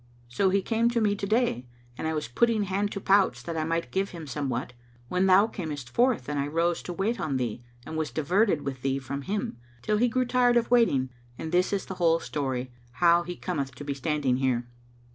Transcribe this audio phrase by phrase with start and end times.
[0.29, 3.55] So he came to me to day and I was putting hand to pouch, that
[3.55, 4.73] I might give him somewhat,
[5.09, 8.81] when thou camest forth and I rose to wait on thee and was diverted with
[8.81, 12.71] thee from him, till he grew tired of waiting; and this is the whole story,
[12.93, 14.65] how he cometh to be standing here."